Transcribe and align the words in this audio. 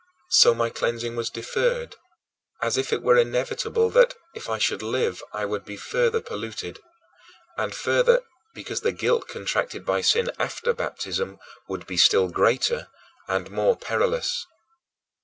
So 0.31 0.55
my 0.55 0.71
cleansing 0.71 1.15
was 1.15 1.29
deferred, 1.29 1.95
as 2.59 2.75
if 2.75 2.91
it 2.91 3.03
were 3.03 3.19
inevitable 3.19 3.91
that, 3.91 4.15
if 4.33 4.49
I 4.49 4.57
should 4.57 4.81
live, 4.81 5.21
I 5.31 5.45
would 5.45 5.63
be 5.63 5.77
further 5.77 6.21
polluted; 6.21 6.79
and, 7.55 7.75
further, 7.75 8.23
because 8.55 8.81
the 8.81 8.93
guilt 8.93 9.27
contracted 9.27 9.85
by 9.85 10.01
sin 10.01 10.31
after 10.39 10.73
baptism 10.73 11.37
would 11.67 11.85
be 11.85 11.97
still 11.97 12.29
greater 12.29 12.87
and 13.27 13.51
more 13.51 13.77
perilous. 13.77 14.47